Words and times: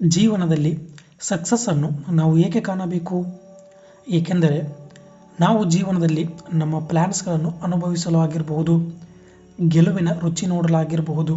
ಜೀವನದಲ್ಲಿ 0.00 0.78
ಸಕ್ಸಸ್ಸನ್ನು 1.20 2.14
ನಾವು 2.14 2.38
ಏಕೆ 2.38 2.60
ಕಾಣಬೇಕು? 2.60 3.26
ಏಕೆಂದರೆ 4.08 4.58
ನಾವು 5.40 5.64
ಜೀವನದಲ್ಲಿ 5.64 6.24
ನಮ್ಮ 6.52 6.80
ಪ್ಲ್ಯಾನ್ಸ್ಗಳನ್ನು 6.80 7.50
ಅನುಭವಿಸಲು 7.62 8.18
ಆಗಿರಬಹುದು, 8.18 8.74
ಗೆಲುವಿನ 9.68 10.08
ರುಚಿ 10.20 10.46
ನೋಡಲಾಗಿರಬಹುದು 10.46 11.34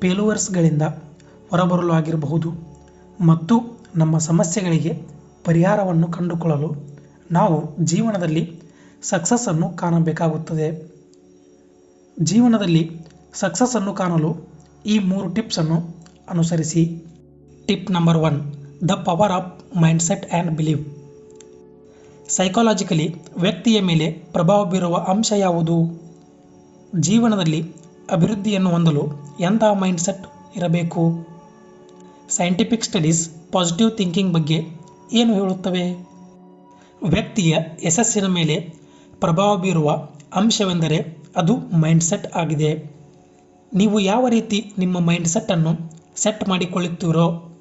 ಪೇಲುವರ್ಸ್ಗಳಿಂದ 0.00 0.82
ಹೊರಬರಲು 1.50 1.92
ಆಗಿರಬಹುದು, 1.92 2.50
ಮತ್ತು 3.20 3.56
ನಮ್ಮ 3.96 4.18
ಸಮಸ್ಯೆಗಳಿಗೆ 4.18 4.92
ಪರಿಹಾರವನ್ನು 5.44 6.08
ಕಂಡುಕೊಳ್ಳಲು 6.08 6.70
ನಾವು 7.30 7.84
ಜೀವನದಲ್ಲಿ 7.84 8.60
ಸಕ್ಸಸ್ಸನ್ನು 9.02 9.68
ಕಾಣಬೇಕಾಗುತ್ತದೆ. 9.68 10.68
ಜೀವನದಲ್ಲಿ 12.20 12.90
ಸಕ್ಸಸ್ಸನ್ನು 13.34 13.94
ಕಾಣಲು 13.94 14.36
ಈ 14.86 14.98
ಮೂರು 14.98 15.30
ಟಿಪ್ಸನ್ನು 15.30 15.78
ಅನುಸರಿಸಿ. 16.28 17.11
Tip 17.66 17.90
number 17.90 18.16
one 18.16 18.38
the 18.88 18.90
power 18.90 19.32
of 19.32 19.76
mindset 19.82 20.32
and 20.32 20.50
believe 20.50 20.84
psychologically 22.28 23.14
ವ್ಯಕ್ತಿಯ 23.36 23.80
ಮೇಲೆ 23.80 24.12
ಪ್ರಭಾವ 24.12 24.64
ಬೀರುವ 24.64 24.96
ಅಂಶ 24.96 25.32
ಯಾವುದು? 25.36 25.76
ಜೀವನದಲ್ಲಿ 27.00 27.72
ಅಭಿವೃದ್ಧಿಯನ್ನು 28.12 28.70
ಹೊಂದಲು 28.70 29.02
ಎಂತಹ 29.40 29.72
ಮೈಂಡ್ಸೆಟ್ 29.72 30.26
ಇರಬೇಕು? 30.56 31.26
ಸೈಂಟಿಫಿಕ್ 32.28 32.84
ಸ್ಟಡೀಸ್ 32.84 33.52
ಪಾಸಿಟಿವ್ 33.52 33.96
ಥಿಂಕಿಂಗ್ 33.96 34.34
ಬಗ್ಗೆ 34.34 34.58
ಏನು 35.12 35.34
ಹೇಳುತ್ತವೆ? 35.34 36.06
ವ್ಯಕ್ತಿಯ 37.02 37.58
ಯಶಸ್ಸಿನ 37.84 38.26
ಮೇಲೆ 38.26 38.74
ಪ್ರಭಾವ 39.20 39.56
ಬೀರುವ 39.56 39.90
ಅಂಶವೆಂದರೆ 40.34 41.16
ಅದು 41.36 41.56
ಮೈಂಡ್ಸೆಟ್ 41.56 42.36
ಆಗಿದೆ. 42.36 42.92
ನೀವು 43.74 44.00
ಯಾವ 44.00 44.28
ರೀತಿ 44.28 44.72
ನಿಮ್ಮ 44.78 45.00
ಮೈಂಡ್ಸೆಟ್ಟನ್ನು 45.00 45.72
ಸೆಟ್ 46.16 46.48
ಮಾಡಿಕೊಳ್ಳುತ್ತೀರೋ 46.48 47.51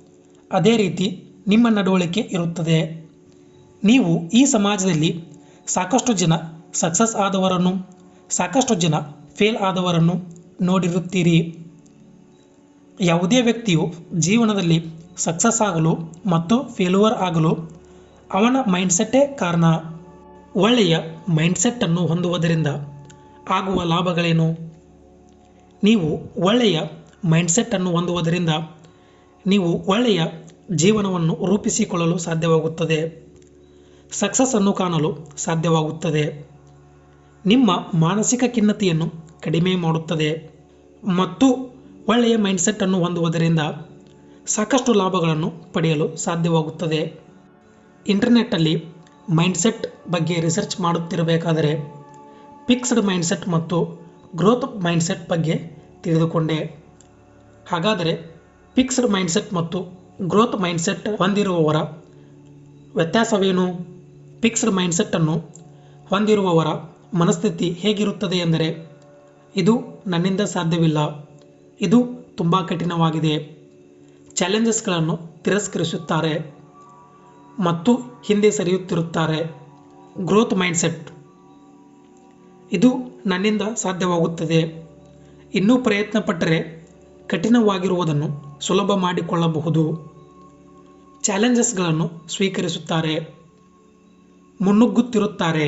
ಅದೇ 0.52 0.78
ರೀತಿ 0.78 1.08
ನಿಮ್ಮ 1.48 1.68
ನಡವಳಿಕೆ 1.70 2.22
ಇರುತ್ತದೆ. 2.32 2.80
ನೀವು 3.84 4.30
ಈ 4.30 4.46
ಸಮಾಜದಲ್ಲಿ 4.46 5.12
ಸಾಕಷ್ಟು 5.68 6.14
ಜನ 6.14 6.34
ಸಕ್ಸಸ್ 6.74 7.16
ಆದವರನ್ನು, 7.16 7.74
ಸಾಕಷ್ಟು 8.30 8.76
ಜನ 8.76 8.96
ಫೇಲ್ 9.36 9.58
ಆದವರನ್ನು 9.58 10.16
ನೋಡಿರುತ್ತೀರಿ. 10.62 11.38
ಯಾವುದೇ 13.00 13.42
ವ್ಯಕ್ತಿಯು 13.42 13.84
ಜೀವನದಲ್ಲಿ 14.20 14.80
ಸಕ್ಸಸ್ 15.18 15.62
ಆಗಲು 15.62 15.94
ಮತ್ತು 16.30 16.56
ಫೇಲುವರ್ 16.76 17.14
ಆಗಲು 17.14 17.52
ಅವನ 18.34 18.56
ಮೈಂಡ್ಸೆಟ್ಟೇ 18.72 19.22
ಕಾರಣ. 19.40 19.66
ಒಳ್ಳೆಯ 20.56 20.98
ಮೈಂಡ್ಸೆಟ್ಟನ್ನು 21.30 22.02
ಹೊಂದುವುದರಿಂದ 22.08 22.68
ಆಗುವ 23.50 23.84
ಲಾಭಗಳೇನು? 23.84 24.48
ನೀವು 25.84 26.08
ಒಳ್ಳೆಯ 26.42 26.80
ಮೈಂಡ್ಸೆಟ್ಟನ್ನು 27.26 27.92
ಹೊಂದುವುದರಿಂದ 27.92 28.50
ನೀವು 29.46 29.70
ಒಳ್ಳೆಯ 29.88 30.22
ಜೀವನವನ್ನು 30.76 31.46
ರೂಪಿಸಿಕೊಳ್ಳಲು 31.46 32.18
ಸಾಧ್ಯವಾಗುತ್ತದೆ. 32.18 33.28
ಸಕ್ಸಸ್ಸನ್ನು 34.12 34.74
ಕಾಣಲು 34.74 35.18
ಸಾಧ್ಯವಾಗುತ್ತದೆ. 35.38 36.46
ನಿಮ್ಮ 37.46 37.72
ಮಾನಸಿಕ 37.94 38.44
ಖಿನ್ನತೆಯನ್ನು 38.48 39.06
ಕಡಿಮೆ 39.42 39.76
ಮಾಡುತ್ತದೆ. 39.76 40.52
ಮತ್ತು 41.04 41.78
ಒಳ್ಳೆಯ 42.08 42.38
ಮೈಂಡ್ಸೆಟ್ಟನ್ನು 42.38 43.00
ಹೊಂದುವುದರಿಂದ 43.00 43.60
ಸಾಕಷ್ಟು 44.48 44.94
ಲಾಭಗಳನ್ನು 44.94 45.74
ಪಡೆಯಲು 45.74 46.16
ಸಾಧ್ಯವಾಗುತ್ತದೆ. 46.16 47.20
ಇಂಟರ್ನೆಟ್ಟಲ್ಲಿ 48.08 48.86
ಮೈಂಡ್ಸೆಟ್ 49.30 50.12
ಬಗ್ಗೆ 50.12 50.40
ರಿಸರ್ಚ್ 50.40 50.82
ಮಾಡುತ್ತಿರಬೇಕಾದರೆ 50.82 52.02
ಫಿಕ್ಸ್ಡ್ 52.68 53.02
ಮೈಂಡ್ಸೆಟ್ 53.02 53.48
ಮತ್ತು 53.48 54.02
ಗ್ರೋತ್ 54.36 54.82
ಮೈಂಡ್ಸೆಟ್ 54.84 55.30
ಬಗ್ಗೆ 55.30 55.56
ತಿಳಿದುಕೊಂಡೆ. 56.02 56.82
ಹಾಗಾದರೆ 57.70 58.16
ಫಿಕ್ಸ್ಡ್ 58.76 59.12
ಮೈಂಡ್ಸೆಟ್ 59.12 59.54
ಮತ್ತು 59.54 60.01
ಗ್ರೋತ್ 60.24 60.62
ಮೈಂಡ್ಸೆಟ್ 60.62 61.18
ಹೊಂದಿರುವವರ 61.18 61.76
ವ್ಯತ್ಯಾಸವೇನು? 62.96 63.68
ಫಿಕ್ಸ್ಡ್ 64.42 64.72
ಮೈಂಡ್ಸೆಟ್ಟನ್ನು 64.72 65.34
ಹೊಂದಿರುವವರ 66.10 66.68
ಮನಸ್ಥಿತಿ 67.18 67.72
ಹೇಗಿರುತ್ತದೆ 67.72 68.36
ಎಂದರೆ, 68.38 68.92
ಇದು 69.56 70.04
ನನ್ನಿಂದ 70.08 70.42
ಸಾಧ್ಯವಿಲ್ಲ. 70.42 71.30
ಇದು 71.82 72.08
ತುಂಬ 72.38 72.62
ಕಠಿಣವಾಗಿದೆ. 72.62 73.58
ಚಾಲೆಂಜಸ್ಗಳನ್ನು 74.36 75.20
ತಿರಸ್ಕರಿಸುತ್ತಾರೆ 75.44 76.54
ಮತ್ತು 77.60 77.96
ಹಿಂದೆ 78.26 78.52
ಸರಿಯುತ್ತಿರುತ್ತಾರೆ. 78.52 79.62
ಗ್ರೋತ್ 80.26 80.54
ಮೈಂಡ್ಸೆಟ್ 80.54 81.12
ಇದು 82.72 82.94
ನನ್ನಿಂದ 83.26 83.62
ಸಾಧ್ಯವಾಗುತ್ತದೆ. 83.76 84.90
ಇನ್ನೂ 85.54 85.78
ಪ್ರಯತ್ನಪಟ್ಟರೆ 85.78 86.88
ಕಠಿಣವಾಗಿರುವುದನ್ನು 87.28 88.58
ಸುಲಭ 88.62 88.92
ಮಾಡಿಕೊಳ್ಳಬಹುದು. 88.92 90.11
ಚಾಲೆಂಜಸ್ಗಳನ್ನು 91.24 92.12
ಸ್ವೀಕರಿಸುತ್ತಾರೆ, 92.30 93.36
ಮುನ್ನುಗ್ಗುತ್ತಿರುತ್ತಾರೆ. 94.62 95.68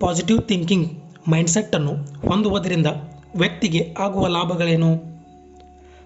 ಪಾಸಿಟಿವ್ 0.00 0.42
ಥಿಂಕಿಂಗ್ 0.42 1.02
ಮೈಂಡ್ಸೆಟ್ಟನ್ನು 1.28 1.90
ಹೊಂದುವುದರಿಂದ 2.28 2.86
ವ್ಯಕ್ತಿಗೆ 3.36 3.94
ಆಗುವ 3.98 4.26
ಲಾಭಗಳೇನು? 4.26 4.90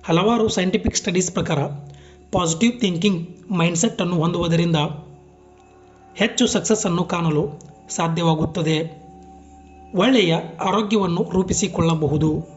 ಹಲವಾರು 0.05 0.49
ಸೈಂಟಿಫಿಕ್ 0.49 0.97
ಸ್ಟಡೀಸ್ 0.97 1.33
ಪ್ರಕಾರ 1.33 1.65
ಪಾಸಿಟಿವ್ 2.33 2.81
ಥಿಂಕಿಂಗ್ 2.81 3.53
ಮೈಂಡ್ಸೆಟ್ಟನ್ನು 3.53 4.15
ಹೊಂದುವುದರಿಂದ 4.15 4.77
ಹೆಚ್ಚು 6.16 6.47
ಸಕ್ಸಸ್ಸನ್ನು 6.47 7.04
ಕಾಣಲು 7.04 7.60
ಸಾಧ್ಯವಾಗುತ್ತದೆ. 7.89 8.77
ಒಳ್ಳೆಯ 9.94 10.34
ಆರೋಗ್ಯವನ್ನು 10.65 11.31
ರೂಪಿಸಿಕೊಳ್ಳಬಹುದು. 11.33 12.49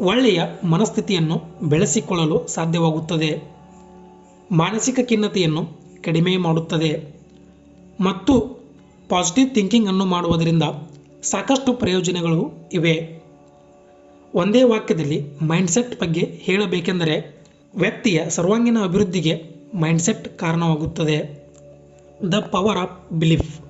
ಒಳ್ಳೆಯ 0.00 0.42
ಮನಸ್ಥಿತಿಯನ್ನು 0.64 1.42
ಬೆಳೆಸಿಕೊಳ್ಳಲು 1.62 2.46
ಸಾಧ್ಯವಾಗುತ್ತದೆ. 2.46 3.57
ಮಾನಸಿಕ 4.50 4.98
ಖಿನ್ನತೆಯನ್ನು 5.08 5.66
ಕಡಿಮೆ 6.04 6.36
ಮಾಡುತ್ತದೆ 6.36 7.14
ಮತ್ತು 8.00 8.58
ಪಾಸಿಟಿವ್ 9.08 9.50
ಥಿಂಕಿಂಗ್ 9.50 9.88
ಅನ್ನು 9.88 10.04
ಮಾಡುವುದರಿಂದ 10.04 10.62
ಸಾಕಷ್ಟು 11.22 11.72
ಪ್ರಯೋಜನಗಳು 11.72 12.68
ಇವೆ. 12.72 13.22
ಒಂದೇ 14.34 14.62
ವಾಕ್ಯದಲ್ಲಿ 14.62 15.24
ಮೈಂಡ್ಸೆಟ್ 15.42 16.00
ಬಗ್ಗೆ 16.00 16.20
ಹೇಳಬೇಕೆಂದರೆ 16.20 17.44
ವ್ಯಕ್ತಿಯ 17.74 18.30
ಸರ್ವಾಂಗೀಣ 18.30 18.78
ಅಭಿವೃದ್ಧಿಗೆ 18.82 19.42
ಮೈಂಡ್ಸೆಟ್ 19.74 20.38
ಕಾರಣವಾಗುತ್ತದೆ. 20.38 21.48
ದ 22.32 22.34
ಪವರ್ 22.34 22.78
ಆಫ್ 22.78 23.12
ಬಿಲೀಫ್ 23.12 23.60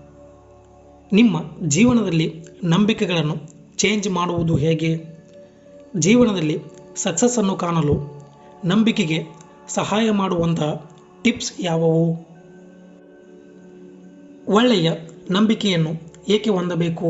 ನಿಮ್ಮ 1.12 1.38
ಜೀವನದಲ್ಲಿ 1.68 2.34
ನಂಬಿಕೆಗಳನ್ನು 2.64 3.36
ಚೇಂಜ್ 3.76 4.08
ಮಾಡುವುದು 4.08 4.56
ಹೇಗೆ? 4.56 4.96
ಜೀವನದಲ್ಲಿ 5.96 6.58
ಸಕ್ಸಸ್ಸನ್ನು 6.96 7.56
ಕಾಣಲು 7.56 8.26
ನಂಬಿಕೆಗೆ 8.64 9.37
ಸಹಾಯ 9.68 10.10
ಮಾಡುವಂತಹ 10.10 10.90
ಟಿಪ್ಸ್ 11.22 11.52
ಯಾವುವು? 11.60 12.28
ಒಳ್ಳೆಯ 14.48 14.92
ನಂಬಿಕೆಯನ್ನು 15.30 15.90
ಏಕೆ 16.28 16.50
ಹೊಂದಬೇಕು? 16.50 17.06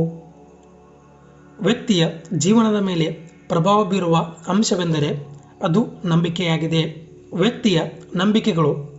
ವ್ಯಕ್ತಿಯ 1.61 2.09
ಜೀವನದ 2.39 2.83
ಮೇಲೆ 2.83 3.13
ಪ್ರಭಾವ 3.49 3.85
ಬೀರುವ 3.85 4.17
ಅಂಶವೆಂದರೆ 4.49 5.27
ಅದು 5.63 5.87
ನಂಬಿಕೆಯಾಗಿದೆ. 6.05 7.09
ವ್ಯಕ್ತಿಯ 7.35 7.81
ನಂಬಿಕೆಗಳು 8.17 8.99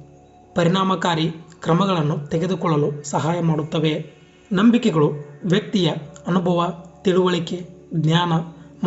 ಪರಿಣಾಮಕಾರಿ 0.56 1.32
ಕ್ರಮಗಳನ್ನು 1.62 2.28
ತೆಗೆದುಕೊಳ್ಳಲು 2.28 3.04
ಸಹಾಯ 3.04 3.40
ಮಾಡುತ್ತವೆ. 3.42 4.14
ನಂಬಿಕೆಗಳು 4.52 5.12
ವ್ಯಕ್ತಿಯ 5.46 5.92
ಅನುಭವ, 6.28 6.84
ತಿಳುವಳಿಕೆ, 7.02 7.68
ಜ್ಞಾನ 7.94 8.34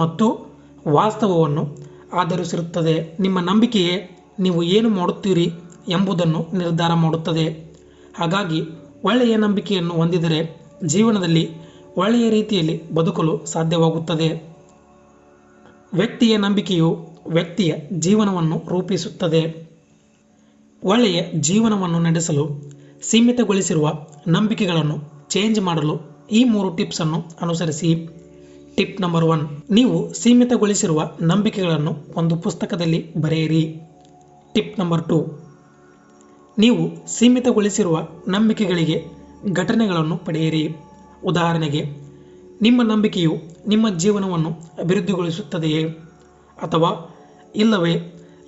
ಮತ್ತು 0.00 0.56
ವಾಸ್ತವವನ್ನು 0.89 1.77
ಆಧರಿಸಿರುತ್ತದೆ. 2.12 3.16
ನಿಮ್ಮ 3.21 3.41
ನಂಬಿಕೆಯೇ 3.41 4.22
ನೀವು 4.44 4.60
ಏನು 4.76 4.88
ಮಾಡುತ್ತೀರಿ 4.88 5.47
ಎಂಬುದನ್ನು 5.88 6.41
ನಿರ್ಧಾರ 6.58 6.92
ಮಾಡುತ್ತದೆ. 6.94 7.47
ಹಾಗಾಗಿ 8.19 8.60
ಒಳ್ಳೆಯ 9.04 9.34
ನಂಬಿಕೆಯನ್ನು 9.36 9.94
ಹೊಂದಿದರೆ 9.94 10.41
ಜೀವನದಲ್ಲಿ 10.86 11.44
ಒಳ್ಳೆಯ 11.97 12.26
ರೀತಿಯಲ್ಲಿ 12.30 12.76
ಬದುಕಲು 12.94 13.34
ಸಾಧ್ಯವಾಗುತ್ತದೆ. 13.47 14.28
ವ್ಯಕ್ತಿಯ 15.92 16.34
ನಂಬಿಕೆಯು 16.36 16.91
ವ್ಯಕ್ತಿಯ 17.28 17.72
ಜೀವನವನ್ನು 17.98 18.56
ರೂಪಿಸುತ್ತದೆ. 18.69 19.42
ಒಳ್ಳೆಯ 20.82 21.19
ಜೀವನವನ್ನು 21.41 21.98
ನಡೆಸಲು 21.98 22.45
ಸೀಮಿತಗೊಳಿಸಿರುವ 23.03 23.88
ನಂಬಿಕೆಗಳನ್ನು 24.28 24.97
ಚೇಂಜ್ 25.28 25.60
ಮಾಡಲು 25.60 25.95
ಈ 26.33 26.41
ಮೂರು 26.45 26.68
ಟಿಪ್ಸನ್ನು 26.77 27.18
ಅನುಸರಿಸಿ. 27.42 27.91
ಟಿಪ್ 28.77 29.00
ನಂಬರ್ 29.00 29.24
ಒನ್, 29.24 29.42
ನೀವು 29.71 29.97
ಸೀಮಿತಗೊಳಿಸಿರುವ 30.15 31.00
ನಂಬಿಕೆಗಳನ್ನು 31.22 31.92
ಒಂದು 32.16 32.34
ಪುಸ್ತಕದಲ್ಲಿ 32.36 33.00
ಬರೆಯಿರಿ. 33.21 33.65
Tip 34.54 34.81
number 34.81 35.09
two. 35.09 35.39
ನೀವು 36.59 37.07
ಸೀಮಿತಗೊಳಿಸಿರುವ 37.07 38.09
ನಂಬಿಕೆಗಳಿಗೆ 38.28 39.07
ಘಟನೆಗಳನ್ನು 39.53 40.16
ಪಡೆಯಿರಿ. 40.16 40.69
ಉದಾಹರಣೆಗೆ, 41.25 41.84
ನಿಮ್ಮ 42.63 42.83
ನಂಬಿಕೆಯು 42.83 43.37
ನಿಮ್ಮ 43.66 43.97
ಜೀವನವನ್ನು 43.97 44.51
ಅಭಿವೃದ್ಧಿಗೊಳಿಸುತ್ತದೆಯೇ? 44.78 45.84
ಅಥವಾ, 46.63 47.16
ಇಲ್ಲವೇ 47.57 47.93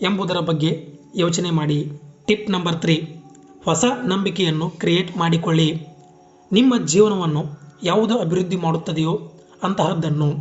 ಎಂಬುದರ 0.03 0.37
ಬಗ್ಗೆ 0.37 0.99
ಯೋಚನೆ 1.17 1.51
ಮಾಡಿ. 1.51 1.93
Tip 2.27 2.50
number 2.50 2.81
three. 2.81 3.17
ಹೊಸ 3.65 3.85
ನಂಬಿಕೆಯನ್ನು 4.07 4.71
ಕ್ರಿಯೇಟ್ 4.71 5.17
ಮಾಡಿಕೊಳ್ಳಿ. 5.17 5.87
ನಿಮ್ಮ 6.53 6.87
ಜೀವನವನ್ನು 6.87 7.45
ಯಾವುದು 7.83 8.19
ಅಭಿವೃದ್ಧಿ 8.19 8.57
ಮಾಡುತ್ತದೆಯೋ 8.57 9.33
ಅಂತಹದ್ದನ್ನು. 9.62 10.33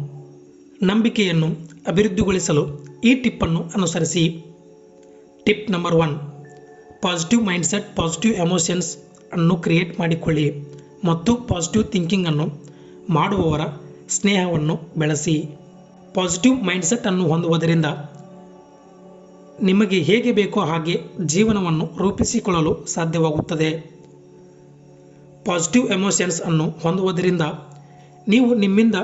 ನಂಬಿಕೆಯನ್ನು 0.84 1.48
ಅಭಿವೃದ್ಧಿಗೊಳಿಸಲು 1.88 2.86
ಈ 3.04 3.16
ಟಿಪ್ಪನ್ನು 3.16 3.64
ಅನುಸರಿಸಿ. 3.76 4.53
Tip 5.46 5.72
number 5.72 5.96
one 5.96 6.14
positive 7.02 7.46
mindset 7.46 7.96
positive 7.96 8.34
emotions 8.36 8.98
ಅನ್ನು 9.34 9.56
ಕ್ರಿಯೇಟ್ 9.56 10.00
ಮಾಡಿಕೊಳ್ಳಿ. 10.00 10.68
ಮತ್ತು 11.06 11.36
ಪಾಸಿಟಿವ್ 11.36 11.86
ಥಿಂಕಿಂಗನ್ನು 11.86 12.46
ಮಾಡುವವರ 13.10 13.62
ಸ್ನೇಹವನ್ನು 14.10 14.80
ಬೆಳೆಸಿ. 14.98 15.36
ಪಾಸಿಟಿವ್ 16.14 16.64
ಮೈಂಡ್ಸೆಟ್ 16.64 17.08
ಅನ್ನು 17.08 17.28
ಹೊಂದುವುದರಿಂದ 17.28 17.86
ನಿಮಗೆ 19.62 20.00
ಹೇಗೆ 20.00 20.32
ಬೇಕೋ 20.32 20.60
ಹಾಗೆ 20.60 21.02
ಜೀವನವನ್ನು 21.26 21.86
ರೂಪಿಸಿಕೊಳ್ಳಲು 21.98 22.86
ಸಾಧ್ಯವಾಗುತ್ತದೆ. 22.86 23.70
ಪಾಸಿಟಿವ್ 25.46 25.88
ಎಮೋಷನ್ಸ್ 25.90 26.42
ಅನ್ನು 26.42 26.70
ಹೊಂದುವುದರಿಂದ 26.70 27.42
ನೀವು 28.28 28.56
ನಿಮ್ಮಿಂದ 28.56 28.96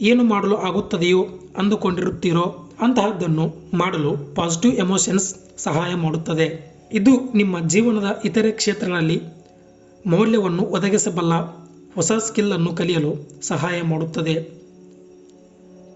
ಏನು 0.00 0.24
ಮಾಡಲು 0.24 0.56
ಆಗುತ್ತದೆಯೋ 0.56 1.26
ಅಂದುಕೊಂಡಿರುತ್ತೀರೋ 1.58 2.67
ಅಂತಹದ್ದನ್ನು 2.80 3.76
ಮಾಡಲು 3.76 4.34
ಪಾಸಿಟಿವ್ 4.34 4.74
ಎಮೋಷನ್ಸ್ 4.74 5.34
ಸಹಾಯ 5.58 5.94
ಮಾಡುತ್ತದೆ. 5.94 6.78
ಇದು 6.92 7.32
ನಿಮ್ಮ 7.34 7.60
ಜೀವನದ 7.60 8.20
ಇತರೆ 8.24 8.50
ಕ್ಷೇತ್ರಗಳಲ್ಲಿ 8.50 9.22
ಮೌಲ್ಯವನ್ನು 10.06 10.62
ಒದಗಿಸಬಲ್ಲ 10.62 11.34
ಹೊಸ 11.94 12.12
ಸ್ಕಿಲ್ಲನ್ನು 12.12 12.72
ಕಲಿಯಲು 12.72 13.42
ಸಹಾಯ 13.42 13.82
ಮಾಡುತ್ತದೆ. 13.82 14.34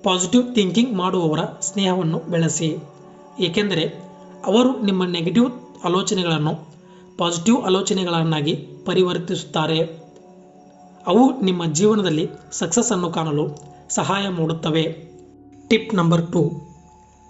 ಪಾಸಿಟಿವ್ 0.03 0.55
ಥಿಂಕಿಂಗ್ 0.55 0.95
ಮಾಡುವವರ 0.95 1.39
ಸ್ನೇಹವನ್ನು 1.61 2.19
ಬೆಳೆಸಿ. 2.19 2.77
ಏಕೆಂದರೆ 3.41 3.85
ಅವರು 4.47 4.83
ನಿಮ್ಮ 4.83 5.05
ನೆಗೆಟಿವ್ 5.05 5.51
ಆಲೋಚನೆಗಳನ್ನು 5.85 6.75
ಪಾಸಿಟಿವ್ 7.19 7.63
ಆಲೋಚನೆಗಳನ್ನಾಗಿ 7.63 8.67
ಪರಿವರ್ತಿಸುತ್ತಾರೆ. 8.85 9.81
ಅವು 11.07 11.41
ನಿಮ್ಮ 11.41 11.65
ಜೀವನದಲ್ಲಿ 11.65 12.29
ಸಕ್ಸಸ್ಸನ್ನು 12.53 13.11
ಕಾಣಲು 13.11 13.49
ಸಹಾಯ 13.89 14.29
ಮಾಡುತ್ತವೆ. 14.29 15.13
ಟಿಪ್ 15.69 15.95
ನಂಬರ್ 15.95 16.33
ಟು 16.33 16.72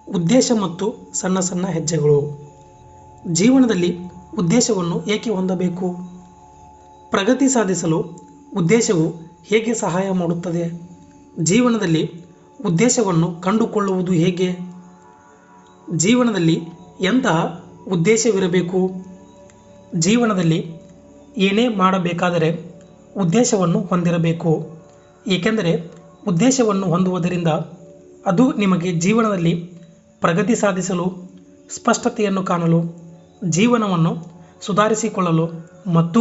ಉದ್ದೇಶ 0.08 0.52
ಮತ್ತು 0.60 0.94
ಸಣ್ಣ 1.14 1.40
ಸಣ್ಣ 1.40 1.66
ಹೆಜ್ಜೆಗಳು. 1.66 2.38
ಜೀವನದಲ್ಲಿ 3.26 3.98
ಉದ್ದೇಶವನ್ನು 4.38 5.06
ಏಕೆ 5.06 5.30
ಹೊಂದಬೇಕು? 5.30 5.96
ಪ್ರಗತಿ 7.10 7.48
ಸಾಧಿಸಲು 7.48 7.98
ಉದ್ದೇಶವು 8.56 9.14
ಹೇಗೆ 9.44 9.74
ಸಹಾಯ 9.74 10.10
ಮಾಡುತ್ತದೆ? 10.10 10.80
ಜೀವನದಲ್ಲಿ 11.38 12.24
ಉದ್ದೇಶವನ್ನು 12.66 13.40
ಕಂಡುಕೊಳ್ಳುವುದು 13.40 14.12
ಹೇಗೆ? 14.12 14.56
ಜೀವನದಲ್ಲಿ 15.96 16.62
ಎಂತಹ 17.00 17.64
ಉದ್ದೇಶವಿರಬೇಕು? 17.88 18.90
ಜೀವನದಲ್ಲಿ 19.94 20.80
ಏನೇ 21.36 21.68
ಮಾಡಬೇಕಾದರೆ 21.68 22.72
ಉದ್ದೇಶವನ್ನು 23.16 23.80
ಹೊಂದಿರಬೇಕು. 23.80 24.66
ಏಕೆಂದರೆ 25.26 25.90
ಉದ್ದೇಶವನ್ನು 26.28 26.86
ಹೊಂದುವುದರಿಂದ 26.86 27.48
ಅದು 28.26 28.52
ನಿಮಗೆ 28.52 28.92
ಜೀವನದಲ್ಲಿ 28.92 29.81
ಪ್ರಗತಿ 30.24 30.54
ಸಾಧಿಸಲು, 30.54 31.06
ಸ್ಪಷ್ಟತೆಯನ್ನು 31.70 32.42
ಕಾಣಲು, 32.44 32.80
ಜೀವನವನ್ನು 33.48 34.12
ಸುಧಾರಿಸಿಕೊಳ್ಳಲು 34.60 35.46
ಮತ್ತು 35.92 36.20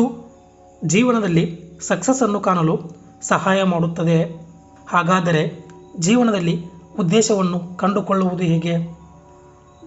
ಜೀವನದಲ್ಲಿ 0.83 1.44
ಸಕ್ಸಸ್ಸನ್ನು 1.88 2.39
ಕಾಣಲು 2.39 2.75
ಸಹಾಯ 3.21 3.59
ಮಾಡುತ್ತದೆ. 3.63 4.18
ಹಾಗಾದರೆ 4.88 5.44
ಜೀವನದಲ್ಲಿ 6.00 6.56
ಉದ್ದೇಶವನ್ನು 7.00 7.59
ಕಂಡುಕೊಳ್ಳುವುದು 7.77 8.44
ಹೇಗೆ? 8.44 8.75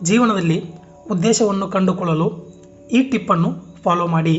ಜೀವನದಲ್ಲಿ 0.03 0.59
ಉದ್ದೇಶವನ್ನು 1.11 1.67
ಕಂಡುಕೊಳ್ಳಲು 1.69 2.29
ಈ 2.93 3.01
ಟಿಪ್ಪನ್ನು 3.11 3.51
ಫಾಲೋ 3.83 4.07
ಮಾಡಿ. 4.07 4.37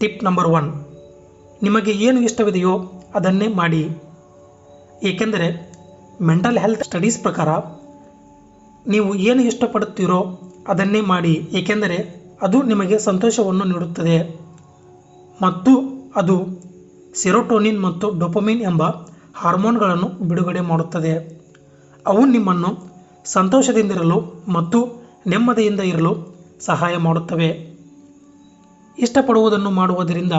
ಟಿಪ್ 0.00 0.20
ನಂಬರ್ 0.24 0.48
ಒನ್, 0.48 0.68
ನಿಮಗೆ 1.62 1.92
ಏನು 2.06 2.20
ಇಷ್ಟವಿದೆಯೋ 2.20 2.74
ಅದನ್ನೇ 3.14 3.48
ಮಾಡಿ. 3.60 3.82
ಏಕೆಂದರೆ 5.02 5.48
ಮೆಂಟಲ್ 6.20 6.58
ಹೆಲ್ತ್ 6.58 6.84
ಸ್ಟಡೀಸ್ 6.84 7.18
ಪ್ರಕಾರ 7.22 7.50
ನೀವು 8.86 9.14
ಏನು 9.14 9.42
ಇಷ್ಟಪಡುತ್ತೀರೋ 9.42 10.40
ಅದನ್ನೇ 10.68 11.00
ಮಾಡಿ, 11.00 11.32
ಏಕೆಂದರೆ 11.32 12.24
ಅದು 12.42 12.62
ನಿಮಗೆ 12.62 12.98
ಸಂತೋಷವನ್ನು 12.98 13.64
ನೀಡುತ್ತದೆ. 13.64 14.40
ಮತ್ತು 15.42 15.72
ಅದು 16.16 16.46
ಸಿರೋಟೋನಿನ್ 17.14 17.82
ಮತ್ತು 17.82 18.18
ಡೊಪೊಮಿನ್ 18.18 18.62
ಎಂಬ 18.62 18.82
ಹಾರ್ಮೋನ್ಗಳನ್ನು 19.34 20.28
ಬಿಡುಗಡೆ 20.28 20.60
ಮಾಡುತ್ತದೆ. 20.60 21.40
ಅವು 22.06 22.26
ನಿಮ್ಮನ್ನು 22.26 22.94
ಸಂತೋಷದಿಂದಿರಲು 23.24 24.44
ಮತ್ತು 24.48 25.04
ನೆಮ್ಮದಿಯಿಂದ 25.26 25.80
ಇರಲು 25.80 26.34
ಸಹಾಯ 26.60 26.96
ಮಾಡುತ್ತವೆ. 26.96 27.76
ಇಷ್ಟಪಡುವುದನ್ನು 28.98 29.70
ಮಾಡುವುದರಿಂದ 29.70 30.32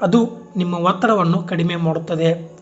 ಅದು 0.00 0.52
ನಿಮ್ಮ 0.56 0.74
ಒತ್ತಡವನ್ನು 0.74 1.42
ಕಡಿಮೆ 1.42 1.76
ಮಾಡುತ್ತದೆ. 1.76 2.58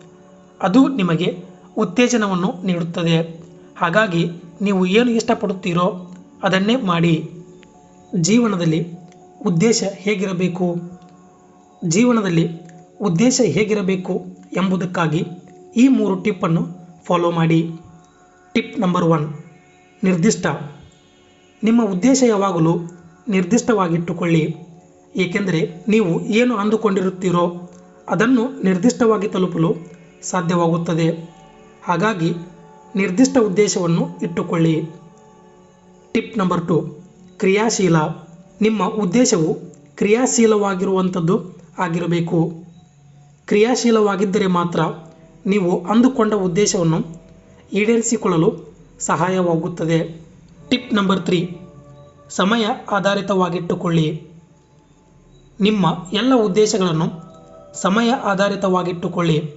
ಅದು 0.61 0.87
ನಿಮಗೆ 0.87 1.43
ಉತ್ತೇಜನವನ್ನು 1.77 2.65
ನೀಡುತ್ತದೆ. 2.65 3.44
ಹಾಗಾಗಿ 3.75 4.23
ನೀವು 4.61 4.81
ಏನು 4.85 5.09
ಇಷ್ಟಪಡುತ್ತೀರೋ 5.11 5.87
ಅದನ್ನೇ 6.43 6.75
ಮಾಡಿ. 6.75 7.13
ಜೀವನದಲ್ಲಿ 8.15 8.81
ಉದ್ದೇಶ 9.45 9.83
ಹೇಗಿರಬೇಕು? 9.95 10.67
ಜೀವನದಲ್ಲಿ 11.87 12.45
ಉದ್ದೇಶ 13.01 13.41
ಹೇಗಿರಬೇಕು 13.45 14.13
ಎಂಬುದಕ್ಕಾಗಿ 14.57 15.21
ಈ 15.75 15.87
ಮೂರು 15.87 16.15
ಟಿಪ್ಪನ್ನು 16.15 16.63
ಫಾಲೋ 17.05 17.31
ಮಾಡಿ. 17.31 17.59
ಟಿಪ್ 18.53 18.79
ನಂಬರ್ 18.79 19.05
ಒನ್, 19.05 19.25
ನಿರ್ದಿಷ್ಟ. 20.03 20.45
ನಿಮ್ಮ 21.63 21.81
ಉದ್ದೇಶ 21.85 22.23
ಯಾವಾಗಲೂ 22.27 22.73
ನಿರ್ದಿಷ್ಟವಾಗಿಟ್ಟುಕೊಳ್ಳಿ. 23.27 24.43
ಏಕೆಂದರೆ 25.15 25.59
ನೀವು 25.87 26.21
ಏನು 26.21 26.53
ಅಂದುಕೊಂಡಿರುತ್ತೀರೋ 26.55 27.45
ಅದನ್ನು 28.09 28.43
ನಿರ್ದಿಷ್ಟವಾಗಿ 28.63 29.27
ತಲುಪಲು 29.27 29.69
ಸಾಧ್ಯವಾಗುತ್ತದೆ. 30.23 31.07
ಹಾಗಾಗಿ 31.83 32.29
ನಿರ್ದಿಷ್ಟ 32.95 33.37
ಉದ್ದೇಶವನ್ನು 33.37 34.07
ಇಟ್ಟುಕೊಳ್ಳಿ. 34.23 34.81
ಟಿಪ್ 36.13 36.37
ನಂಬರ್ 36.37 36.67
ಟು, 36.67 36.97
ಕ್ರಿಯಾಶೀಲ. 37.37 37.95
ನಿಮ್ಮ 38.61 38.85
ಉದ್ದೇಶವು 38.85 39.53
ಕ್ರಿಯಾಶೀಲವಾಗಿರುವಂಥದ್ದು 39.95 41.55
ಆಗಿರಬೇಕು. 41.77 42.53
ಕ್ರಿಯಾಶೀಲವಾಗಿದ್ದರೆ 43.47 44.47
ಮಾತ್ರ 44.47 44.79
ನೀವು 45.45 45.85
ಅಂದುಕೊಂಡ 45.85 46.33
ಉದ್ದೇಶವನ್ನು 46.33 47.21
ಈಡೇರಿಸಿಕೊಳ್ಳಲು 47.73 48.75
ಸಹಾಯವಾಗುತ್ತದೆ. 48.99 50.21
ಟಿಪ್ 50.69 50.93
ನಂಬರ್ 50.93 51.25
ತ್ರೀ, 51.25 51.57
ಸಮಯ 52.29 52.65
ಆಧಾರಿತವಾಗಿಟ್ಟುಕೊಳ್ಳಿ. 52.91 54.27
ನಿಮ್ಮ 55.61 55.85
ಎಲ್ಲ 56.13 56.33
ಉದ್ದೇಶಗಳನ್ನು 56.35 57.05
ಸಮಯ 57.81 58.09
ಆಧಾರಿತವಾಗಿಟ್ಟುಕೊಳ್ಳಿ. 58.09 59.53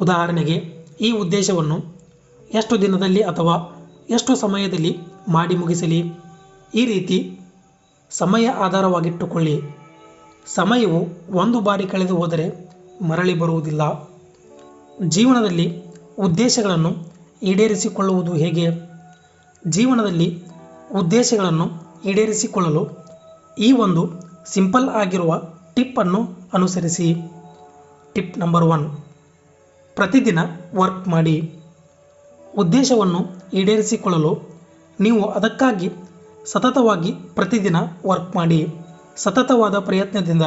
ಉದಾಹರಣೆಗೆ, 0.00 0.54
ಈ 1.00 1.12
ಉದ್ದೇಶವನ್ನು 1.12 1.93
ಎಷ್ಟು 2.54 2.82
ದಿನದಲ್ಲಿ 2.82 3.20
ಅಥವಾ 3.20 3.86
ಎಷ್ಟು 4.10 4.36
ಸಮಯದಲ್ಲಿ 4.36 4.98
ಮಾಡಿ 5.28 5.56
ಮುಗಿಸಲಿ? 5.56 6.12
ಈ 6.74 6.84
ರೀತಿ 6.84 7.40
ಸಮಯ 8.10 8.48
ಆಧಾರವಾಗಿಟ್ಟುಕೊಳ್ಳಿ. 8.48 9.60
ಸಮಯವು 10.46 11.06
ಒಂದು 11.36 11.60
ಬಾರಿ 11.60 11.86
ಕಳೆದು 11.86 12.16
ಹೋದರೆ 12.16 12.70
ಮರಳಿ 13.02 13.34
ಬರುವುದಿಲ್ಲ. 13.34 14.10
ಜೀವನದಲ್ಲಿ 15.08 15.82
ಉದ್ದೇಶಗಳನ್ನು 16.18 17.12
ಈಡೇರಿಸಿಕೊಳ್ಳುವುದು 17.42 18.32
ಹೇಗೆ? 18.32 18.66
ಜೀವನದಲ್ಲಿ 19.66 20.42
ಉದ್ದೇಶಗಳನ್ನು 20.92 21.70
ಈಡೇರಿಸಿಕೊಳ್ಳಲು 22.04 22.86
ಈ 23.58 23.72
ಒಂದು 23.72 24.10
ಸಿಂಪಲ್ 24.46 24.88
ಆಗಿರುವ 24.88 25.42
ಟಿಪ್ಪನ್ನು 25.74 26.28
ಅನುಸರಿಸಿ. 26.54 27.14
Tip 28.12 28.38
number 28.38 28.64
one. 28.64 28.96
ಪ್ರತಿದಿನ 29.94 30.38
ವರ್ಕ್ 30.74 31.08
ಮಾಡಿ. 31.08 31.53
ಉದ್ದೇಶವನ್ನು 32.58 33.18
ಈಡೇರಿಸಿಕೊಳ್ಳಲು 33.52 34.38
ನೀವು 35.00 35.24
ಅದಕ್ಕಾಗಿ 35.24 35.90
ಸತತವಾಗಿ 36.46 37.12
ಪ್ರತಿದಿನ 37.12 37.76
ವರ್ಕ್ 38.06 38.36
ಮಾಡಿ. 38.36 38.68
ಸತತವಾದ 39.16 39.78
ಪ್ರಯತ್ನದಿಂದ 39.78 40.42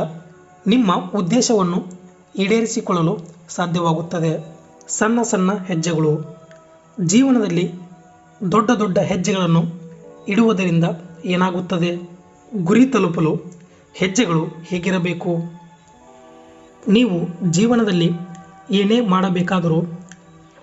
ನಿಮ್ಮ 0.68 1.12
ಉದ್ದೇಶವನ್ನು 1.16 1.86
ಈಡೇರಿಸಿಕೊಳ್ಳಲು 2.36 3.18
ಸಾಧ್ಯವಾಗುತ್ತದೆ. 3.50 4.56
ಸಣ್ಣ 4.88 5.22
ಸಣ್ಣ 5.22 5.54
ಹೆಜ್ಜೆಗಳು. 5.54 6.38
ಜೀವನದಲ್ಲಿ 7.06 7.74
ದೊಡ್ಡ 8.52 8.72
ದೊಡ್ಡ 8.72 9.00
ಹೆಜ್ಜೆಗಳನ್ನು 9.00 9.64
ಇಡುವುದರಿಂದ 10.28 10.84
ಏನಾಗುತ್ತದೆ? 11.26 12.10
ಗುರಿ 12.64 12.86
ತಲುಪಲು 12.86 13.38
ಹೆಜ್ಜೆಗಳು 13.94 14.46
ಹೇಗಿರಬೇಕು? 14.64 15.38
ನೀವು 16.88 17.52
ಜೀವನದಲ್ಲಿ 17.52 18.12
ಏನೇ 18.72 19.00
ಮಾಡಬೇಕಾದರೂ 19.02 19.97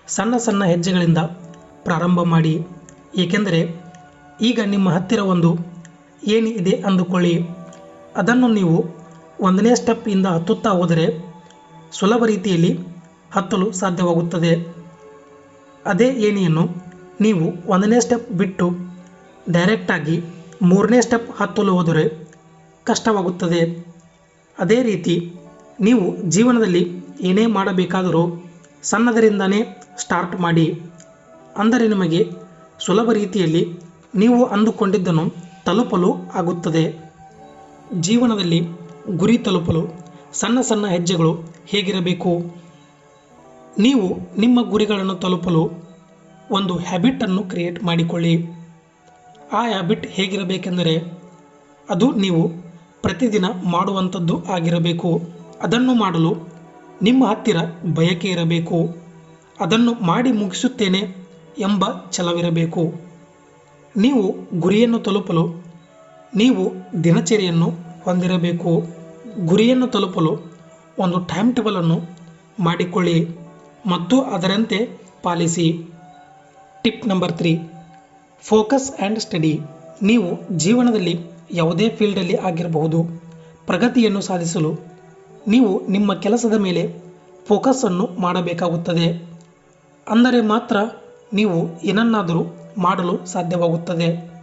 ಸಣ್ಣ 0.08 0.36
ಸಣ್ಣ 0.36 0.64
ಹೆಜ್ಜೆಗಳಿಂದ 0.64 1.18
ಪ್ರಾರಂಭ 1.82 2.22
ಮಾಡಿ. 2.22 2.66
ಏಕೆಂದರೆ 3.16 3.60
ಈಗ 4.40 4.60
ನಿಮ್ಮ 4.66 4.90
ಹತ್ತಿರ 4.90 5.18
ಒಂದು 5.18 5.50
ಏನು 6.24 6.46
ಇದೆ 6.46 6.70
ಅಂದುಕೊಳ್ಳಿ. 6.70 7.40
ಅದನ್ನು 8.16 8.48
ನೀವು 8.48 8.84
ಒಂದನೇ 9.40 9.74
ಸ್ಟೆಪ್ಪಿಂದ 9.74 10.26
ಹತ್ತುತ್ತಾ 10.26 10.70
ಹೋದರೆ 10.70 11.06
ಸುಲಭ 11.92 12.24
ರೀತಿಯಲ್ಲಿ 12.24 12.78
ಹತ್ತಲು 13.32 13.72
ಸಾಧ್ಯವಾಗುತ್ತದೆ. 13.72 14.52
ಅದೇ 15.86 16.08
ಏಣಿಯನ್ನು 16.08 16.64
ನೀವು 17.20 17.70
ಒಂದನೇ 17.70 18.00
ಸ್ಟೆಪ್ 18.00 18.30
ಬಿಟ್ಟು 18.30 18.70
ಡೈರೆಕ್ಟಾಗಿ 19.50 20.24
ಮೂರನೇ 20.62 21.00
ಸ್ಟೆಪ್ 21.00 21.30
ಹತ್ತಲು 21.40 21.72
ಹೋದರೆ 21.72 22.34
ಕಷ್ಟವಾಗುತ್ತದೆ. 22.84 23.84
ಅದೇ 24.58 24.82
ರೀತಿ 24.82 25.34
ನೀವು 25.80 26.30
ಜೀವನದಲ್ಲಿ 26.30 27.02
ಏನೇ 27.20 27.46
ಮಾಡಬೇಕಾದರೂ 27.46 28.43
ಸಣ್ಣದರಿಂದನೇ 28.84 29.80
ಸ್ಟಾರ್ಟ್ 29.98 30.40
ಮಾಡಿ. 30.40 30.82
ಅಂದರೆ 31.56 31.88
ನಿಮಗೆ 31.88 32.30
ಸುಲಭ 32.78 33.12
ರೀತಿಯಲ್ಲಿ 33.12 33.78
ನೀವು 34.14 34.44
ಅಂದುಕೊಂಡಿದ್ದನ್ನು 34.44 35.24
ತಲುಪಲು 35.66 36.14
ಆಗುತ್ತದೆ. 36.34 37.12
ಜೀವನದಲ್ಲಿ 38.00 38.60
ಗುರಿ 39.16 39.38
ತಲುಪಲು 39.38 39.82
ಸಣ್ಣ 40.32 40.60
ಸಣ್ಣ 40.60 40.86
ಹೆಜ್ಜೆಗಳು 40.86 41.32
ಹೇಗಿರಬೇಕು? 41.66 42.54
ನೀವು 43.78 44.06
ನಿಮ್ಮ 44.40 44.70
ಗುರಿಗಳನ್ನು 44.70 45.14
ತಲುಪಲು 45.14 45.62
ಒಂದು 46.50 46.76
ಹ್ಯಾಬಿಟನ್ನು 46.76 47.42
ಕ್ರಿಯೇಟ್ 47.42 47.84
ಮಾಡಿಕೊಳ್ಳಿ. 47.84 48.34
ಆ 49.52 49.62
ಹ್ಯಾಬಿಟ್ 49.62 50.06
ಹೇಗಿರಬೇಕೆಂದರೆ 50.06 50.94
ಅದು 51.90 52.12
ನೀವು 52.12 52.48
ಪ್ರತಿದಿನ 53.02 53.44
ಮಾಡುವಂಥದ್ದು 53.70 54.44
ಆಗಿರಬೇಕು. 54.44 55.22
ಅದನ್ನು 55.62 55.94
ಮಾಡಲು 55.94 56.53
ನಿಮ್ಮ 57.02 57.26
ಹತ್ತಿರ 57.26 57.56
ಬಯಕೆ 57.94 58.28
ಇರಬೇಕು. 58.28 58.96
ಅದನ್ನು 59.60 59.94
ಮಾಡಿ 59.94 60.32
ಮುಗಿಸುತ್ತೇನೆ 60.32 60.98
ಎಂಬ 61.58 61.84
ಛಲವಿರಬೇಕು. 62.12 62.94
ನೀವು 63.96 64.34
ಗುರಿಯನ್ನು 64.60 64.98
ತಲುಪಲು 64.98 65.64
ನೀವು 66.36 66.72
ದಿನಚರಿಯನ್ನು 67.04 67.70
ಹೊಂದಿರಬೇಕು. 68.04 68.82
ಗುರಿಯನ್ನು 69.46 69.86
ತಲುಪಲು 69.86 70.38
ಒಂದು 70.98 71.18
ಟೈಮ್ 71.18 71.56
ಟೇಬಲನ್ನು 71.56 72.00
ಮಾಡಿಕೊಳ್ಳಿ 72.60 73.28
ಮತ್ತು 73.86 74.22
ಅದರಂತೆ 74.22 74.88
policy. 75.22 75.88
Tip 76.82 77.08
number 77.08 77.32
three. 77.32 77.60
Focus 78.42 79.00
and 79.00 79.18
study. 79.18 79.60
ನೀವು 80.02 80.56
ಜೀವನದಲ್ಲಿ 80.56 81.20
ಯಾವುದೇ 81.50 81.88
ಫೀಲ್ಡಲ್ಲಿ 81.88 82.36
ಆಗಿರಬಹುದು. 82.36 83.04
ಪ್ರಗತಿಯನ್ನು 83.66 84.20
ಸಾಧಿಸಲು 84.20 84.93
ನೀವು 85.46 85.86
ನಿಮ್ಮ 85.86 86.14
ಕೆಲಸದ 86.14 86.54
ಮೇಲೆ 86.54 87.02
ಫೋಕಸ್ಸನ್ನು 87.46 88.08
ಮಾಡಬೇಕಾಗುತ್ತದೆ. 88.20 89.28
ಅಂದರೆ 90.08 90.46
ಮಾತ್ರ 90.46 90.76
ನೀವು 91.32 91.82
ಏನನ್ನಾದರೂ 91.82 92.44
ಮಾಡಲು 92.78 93.26
ಸಾಧ್ಯವಾಗುತ್ತದೆ. 93.26 94.34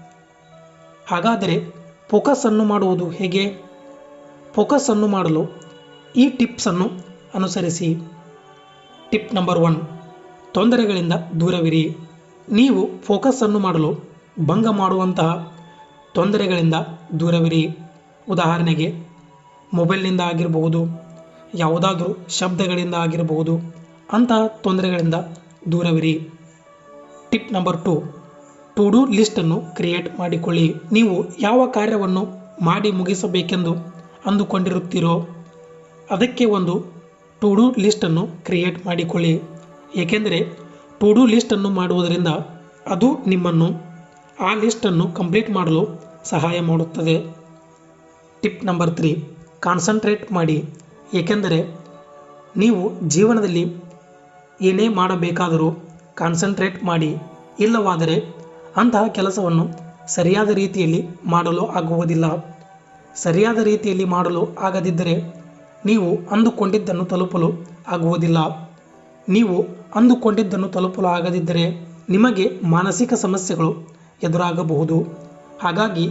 ಹಾಗಾದರೆ 1.08 1.74
ಫೋಕಸ್ಸನ್ನು 2.10 2.63
ಮಾಡುವುದು 2.63 3.10
ಹೇಗೆ? 3.10 3.58
ಫೋಕಸ್ಸನ್ನು 4.53 5.08
ಮಾಡಲು 5.08 5.48
ಈ 6.15 6.29
ಟಿಪ್ಸನ್ನು 6.29 6.86
ಅನುಸರಿಸಿ. 7.36 7.96
ಟಿಪ್ 9.12 9.36
ನಂಬರ್ 9.36 9.60
ಒನ್ 9.60 9.75
ತೊಂದರೆಗಳಿಂದ 10.53 11.13
ದೂರವಿರಿ. 11.39 11.98
ನೀವು 12.50 13.01
ಫೋಕಸ್ಸನ್ನು 13.03 13.60
ಮಾಡಲು 13.60 14.00
ಭಂಗ 14.46 14.67
ಮಾಡುವಂತಹ 14.67 15.53
ತೊಂದರೆಗಳಿಂದ 16.13 16.74
ದೂರವಿರಿ. 17.20 17.77
ಉದಾಹರಣೆಗೆ 18.29 19.10
ಮೊಬೈಲ್ನಿಂದ 19.73 20.21
ಆಗಿರಬಹುದು, 20.21 20.81
ಯಾವುದಾದರೂ 21.53 22.17
ಶಬ್ದಗಳಿಂದ 22.29 22.95
ಆಗಿರಬಹುದು, 22.95 23.75
ಅಂತಹ 24.11 24.47
ತೊಂದರೆಗಳಿಂದ 24.47 25.15
ದೂರವಿರಿ. 25.71 26.29
Tip 27.31 27.53
number 27.53 27.85
two 27.85 28.03
to 28.75 28.89
do 28.89 29.05
ಲಿಸ್ಟನ್ನು 29.05 29.61
create 29.75 30.19
ಮಾಡಿಕೊಳ್ಳಿ. 30.19 30.75
ನೀವು 30.91 31.39
ಯಾವ 31.39 31.67
ಕಾರ್ಯವನ್ನು 31.67 32.23
ಮಾಡಿ 32.61 32.91
ಮುಗಿಸಬೇಕೆಂದು 32.91 33.73
ಅಂದುಕೊಂಡಿರುತ್ತೀರೋ, 34.25 35.27
ಅದಕ್ಕೆ 36.11 36.45
ಒಂದು 36.45 36.85
ಟು 37.41 37.55
ಡೂ 37.55 37.71
ಲಿಸ್ಟನ್ನು 37.71 38.27
ಕ್ರಿಯೇಟ್ 38.45 38.85
ಮಾಡಿಕೊಳ್ಳಿ. 38.85 39.41
ಏಕೆಂದರೆ 39.95 40.39
ಟು 40.99 41.13
ಡೂ 41.13 41.25
ಲಿಸ್ಟನ್ನು 41.25 41.69
ಮಾಡುವುದರಿಂದ 41.69 42.27
ಅದು 42.87 43.17
ನಿಮ್ಮನ್ನು, 43.27 43.69
ಆ 44.39 44.53
ಲಿಸ್ಟನ್ನು 44.53 45.11
ಕಂಪ್ಲೀಟ್ 45.11 45.51
ಮಾಡಲು 45.51 45.87
ಸಹಾಯ 46.25 46.61
ಮಾಡುತ್ತದೆ. 46.61 47.35
ಟಿಪ್ 48.41 48.65
ನಂಬರ್ 48.65 48.95
ತ್ರೀ 48.95 49.23
ಕಾನ್ಸಂಟ್ರೇಟ್ 49.61 50.31
ಮಾಡಿ. 50.31 50.69
ಏಕೆಂದರೆ 51.13 51.59
ನೀವು 52.57 53.07
ಜೀವನದಲ್ಲಿ 53.07 53.75
ಏನೇ 54.61 54.87
ಮಾಡಬೇಕಾದರೂ 54.87 55.67
ಕಾನ್ಸಂಟ್ರೇಟ್ 56.15 56.83
ಮಾಡಿ. 56.83 57.17
ಇಲ್ಲವಾದರೆ 57.59 58.15
ಅಂತಹ 58.77 59.07
ಕೆಲಸವನ್ನು 59.07 59.65
ಸರಿಯಾದ 60.07 60.49
ರೀತಿಯಲ್ಲಿ 60.49 61.07
ಮಾಡಲು 61.25 61.65
ಆಗುವುದಿಲ್ಲ. 61.65 62.25
ಸರಿಯಾದ 63.15 63.57
ರೀತಿಯಲ್ಲಿ 63.57 64.05
ಮಾಡಲು 64.05 64.55
ಆಗದಿದ್ದರೆ 64.59 65.15
ನೀವು 65.85 66.09
ಅಂದುಕೊಂಡಿದ್ದನ್ನು 66.31 67.05
ತಲುಪಲು 67.05 67.49
ಆಗುವುದಿಲ್ಲ. 67.87 68.37
ನೀವು 69.29 69.65
ಅಂದುಕೊಂಡಿದ್ದನ್ನು 69.95 70.67
ತಲುಪಲು 70.67 71.07
ಆಗದಿದ್ದರೆ 71.07 71.65
ನಿಮಗೆ 72.09 72.45
ಮಾನಸಿಕ 72.63 73.13
ಸಮಸ್ಯೆಗಳು 73.13 73.71
ಎದುರಾಗಬಹುದು. 74.23 74.97
ಹಾಗಾಗಿ 75.61 76.05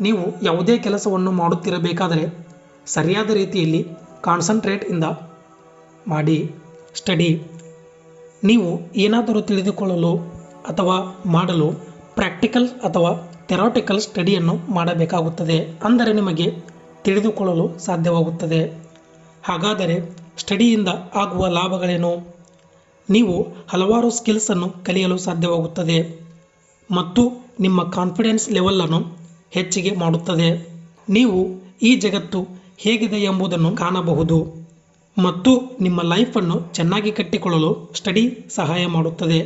ನೀವು 0.00 0.22
ಯಾವುದೇ 0.42 0.78
ಕೆಲಸವನ್ನು 0.78 1.32
ಮಾಡುತ್ತಿರಬೇಕಾದರೆ 1.32 2.43
ಸರಿಯಾದ 2.86 3.30
ರೀತಿಯಲ್ಲಿ 3.30 3.86
ಕಾನ್ಸಂಟ್ರೇಟಿಂದ 4.22 5.04
ಮಾಡಿ 6.08 6.50
ಸ್ಟಡಿ 6.94 7.42
ನೀವು 8.44 8.94
ಏನಾದರೂ 8.96 9.40
ತಿಳಿದುಕೊಳ್ಳಲು 9.40 10.18
ಅಥವಾ 10.66 11.22
ಮಾಡಲು 11.26 11.72
ಪ್ರಾಕ್ಟಿಕಲ್ 12.14 12.68
ಅಥವಾ 12.68 13.42
ಥೆರಾಟಿಕಲ್ 13.48 14.00
ಸ್ಟಡಿಯನ್ನು 14.00 14.74
ಮಾಡಬೇಕಾಗುತ್ತದೆ. 14.74 15.58
ಅಂದರೆ 15.84 16.12
ನಿಮಗೆ 16.12 16.46
ತಿಳಿದುಕೊಳ್ಳಲು 17.02 17.78
ಸಾಧ್ಯವಾಗುತ್ತದೆ. 17.78 18.60
ಹಾಗಾದರೆ 19.44 19.96
ಸ್ಟಡಿಯಿಂದ 20.38 20.88
ಆಗುವ 21.14 21.46
ಲಾಭಗಳೇನು? 21.46 22.34
ನೀವು 23.10 23.46
ಹಲವಾರು 23.68 24.10
ಸ್ಕಿಲ್ಸನ್ನು 24.10 24.70
ಕಲಿಯಲು 24.84 25.18
ಸಾಧ್ಯವಾಗುತ್ತದೆ 25.18 25.98
ಮತ್ತು 26.90 27.52
ನಿಮ್ಮ 27.60 27.90
ಕಾನ್ಫಿಡೆನ್ಸ್ 27.90 28.52
ಲೆವೆಲನ್ನು 28.52 29.00
ಹೆಚ್ಚಿಗೆ 29.50 29.96
ಮಾಡುತ್ತದೆ. 29.96 30.48
ನೀವು 31.08 31.38
ಈ 31.82 31.94
ಜಗತ್ತು 31.94 32.63
ಹೇಗಿದೆ 32.84 33.16
ಎಂಬುದನ್ನು 33.16 33.76
ಕಾಣಬಹುದು. 33.76 34.64
ಮತ್ತು 35.22 35.78
ನಿಮ್ಮ 35.80 36.02
ಲೈಫನ್ನು 36.02 36.74
ಚೆನ್ನಾಗಿ 36.74 37.12
ಕಟ್ಟಿಕೊಳ್ಳಲು 37.12 37.90
ಸ್ಟಡಿ 37.94 38.46
ಸಹಾಯ 38.48 38.86
ಮಾಡುತ್ತದೆ. 38.86 39.38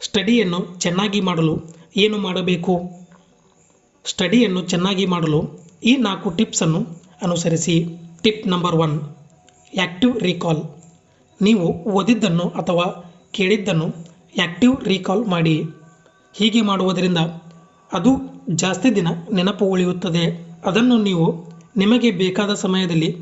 ಸ್ಟಡಿಯನ್ನು 0.00 0.80
ಚೆನ್ನಾಗಿ 0.80 1.20
ಮಾಡಲು 1.20 1.54
ಏನು 1.96 2.18
ಮಾಡಬೇಕು? 2.18 2.74
ಸ್ಟಡಿಯನ್ನು 4.04 4.60
ಚೆನ್ನಾಗಿ 4.62 5.06
ಮಾಡಲು 5.06 5.40
ಈ 5.84 5.96
ನಾಲ್ಕು 5.96 6.30
ಟಿಪ್ಸನ್ನು 6.30 6.80
ಅನುಸರಿಸಿ. 7.22 7.86
Tip 8.22 8.48
number 8.48 8.76
one 8.76 9.00
active 9.00 10.20
recall 10.20 10.62
ನೀವು 11.42 11.90
ಓದಿದ್ದನ್ನು 11.90 12.42
ಅಥವಾ 12.42 12.86
ಕೇಳಿದ್ದನ್ನು 13.30 13.86
ಆ್ಯಕ್ಟಿವ್ 13.86 14.84
ರೀಕಾಲ್ 14.84 15.26
ಮಾಡಿ. 15.26 15.56
ಹೀಗೆ 16.34 16.62
ಮಾಡುವುದರಿಂದ 16.62 17.18
ಅದು 17.92 18.10
ಜಾಸ್ತಿ 18.50 18.94
ದಿನ 18.94 19.08
ನೆನಪು 19.32 19.64
ಉಳಿಯುತ್ತದೆ. 19.64 20.24
ಅದನ್ನು 20.66 21.02
ನೀವು 21.02 21.49
ನಿಮಗೆ 21.76 22.10
ಬೇಕಾದ 22.10 22.54
ಸಮಯದಲ್ಲಿ 22.54 23.18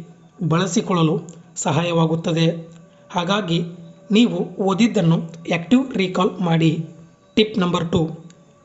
ಬಳಸಿಕೊಳ್ಳಲು 0.49 1.21
ಸಹಾಯವಾಗುತ್ತದೆ. 1.57 2.69
ಹಾಗಾಗಿ 3.11 3.63
ನೀವು 4.11 4.63
ಓದಿದ್ದನ್ನು 4.63 5.17
ಆ್ಯಕ್ಟಿವ್ 5.19 5.93
ರೀಕಾಲ್ 5.95 6.41
ಮಾಡಿ. 6.41 6.87
Tip 7.35 7.59
number 7.59 7.93
two, 7.93 8.11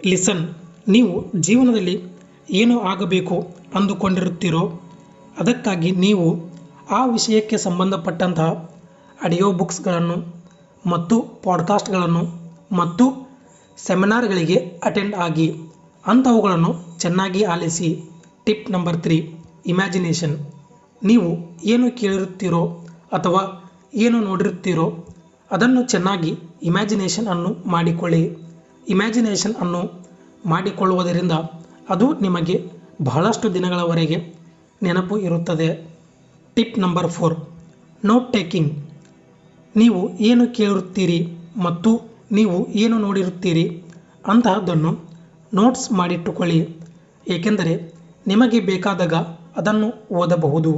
listen. 0.05 0.49
ನೀವು 0.87 1.25
ಜೀವನದಲ್ಲಿ 1.35 2.03
ಏನು 2.51 2.79
ಆಗಬೇಕು 2.79 3.47
ಅಂದುಕೊಂಡಿರುತ್ತೀರೋ 3.75 4.81
ಅದಕ್ಕಾಗಿ 5.39 5.91
ನೀವು 5.91 6.49
ಆ 6.91 7.05
ವಿಷಯಕ್ಕೆ 7.05 7.57
ಸಂಬಂಧಪಟ್ಟಂತಹ 7.57 8.71
ಆಡಿಯೋ 9.25 9.51
ಬುಕ್ಸ್ಗಳನ್ನು 9.51 10.43
ಮತ್ತು 10.89 11.21
ಪಾಡ್ಕಾಸ್ಟ್ಗಳನ್ನು 11.21 12.53
ಮತ್ತು 12.75 13.29
ಸೆಮಿನಾರ್ಗಳಿಗೆ 13.77 14.79
ಅಟೆಂಡ್ 14.83 15.15
ಆಗಿ. 15.15 15.55
ಅಂಥವುಗಳನ್ನು 16.05 16.99
ಚೆನ್ನಾಗಿ 16.99 17.43
ಆಲಿಸಿ. 17.43 18.03
ಟಿಪ್ 18.45 18.71
ನಂಬರ್ 18.71 19.01
ತ್ರೀ 19.01 19.35
ಇಮ್ಯಾಜಿನೇಷನ್ 19.65 20.35
ನೀವು 21.03 21.29
ಏನು 21.63 21.91
ಕೇಳಿರುತ್ತೀರೋ 21.97 22.63
ಅಥವಾ 23.11 23.41
ಏನು 23.93 24.19
ನೋಡಿರುತ್ತೀರೋ 24.21 24.85
ಅದನ್ನು 25.51 25.87
ಚೆನ್ನಾಗಿ 25.87 26.31
ಇಮ್ಯಾಜಿನೇಷನ್ 26.63 27.27
ಅನ್ನು 27.27 27.69
ಮಾಡಿಕೊಳ್ಳಿ. 27.69 28.37
ಇಮ್ಯಾಜಿನೇಷನ್ 28.87 29.55
ಅನ್ನು 29.55 29.81
ಮಾಡಿಕೊಳ್ಳುವುದರಿಂದ 30.45 31.31
ಅದು 31.89 32.19
ನಿಮಗೆ 32.19 32.55
ಬಹಳಷ್ಟು 33.03 33.53
ದಿನಗಳವರೆಗೆ 33.53 34.17
ನೆನಪು 34.83 35.17
ಇರುತ್ತದೆ. 35.17 35.69
Tip 36.55 36.79
number 36.79 37.07
four 37.07 37.35
note 38.05 38.33
taking 38.33 38.71
ನೀವು 39.75 40.19
ಏನು 40.19 40.47
ಕೇಳಿರುತ್ತೀರಿ 40.47 41.19
ಮತ್ತು 41.63 41.91
ನೀವು 42.31 42.67
ಏನು 42.67 42.99
ನೋಡಿರುತ್ತೀರಿ 42.99 43.83
ಅಂತಹದ್ದನ್ನು 44.27 44.91
ನೋಟ್ಸ್ 45.53 45.91
ಮಾಡಿಟ್ಟುಕೊಳ್ಳಿ. 45.91 46.59
ಏಕೆಂದರೆ 47.27 47.73
ನಿಮಗೆ 48.27 48.59
ಬೇಕಾದಾಗ 48.59 49.13
ಅದನ್ನು 49.57 49.89
ಓದಬಹುದು. 50.11 50.73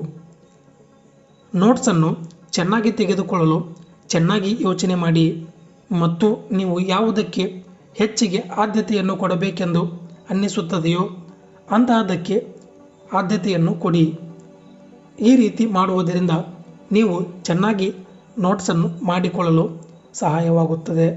ನೋಟ್ಸನ್ನು 1.55 2.09
ಚೆನ್ನಾಗಿ 2.51 2.91
ತೆಗೆದುಕೊಳ್ಳಲು 2.91 3.57
ಚೆನ್ನಾಗಿ 4.07 4.57
ಯೋಚನೆ 4.61 4.95
ಮಾಡಿ 4.95 5.47
ಮತ್ತು 6.01 6.27
ನೀವು 6.51 6.79
ಯಾವುದಕ್ಕೆ 6.79 7.43
ಹೆಚ್ಚಿಗೆ 7.95 8.37
ಆದ್ಯತೆಯನ್ನು 8.37 9.17
ಕೊಡಬೇಕೆಂದು 9.17 9.83
ಅನ್ನಿಸುತ್ತದೆಯೋ 10.29 11.03
ಅಂತಹದಕ್ಕೆ 11.71 12.35
ಆದ್ಯತೆಯನ್ನು 13.13 13.73
ಕೊಡಿ. 13.75 14.05
ಈ 15.19 15.35
ರೀತಿ 15.35 15.65
ಮಾಡುವುದರಿಂದ 15.65 16.31
ನೀವು 16.91 17.43
ಚೆನ್ನಾಗಿ 17.43 17.93
ನೋಟ್ಸನ್ನು 18.37 19.05
ಮಾಡಿಕೊಳ್ಳಲು 19.05 19.65
ಸಹಾಯವಾಗುತ್ತದೆ. 20.13 21.07